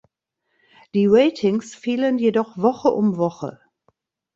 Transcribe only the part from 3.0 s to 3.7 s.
Woche.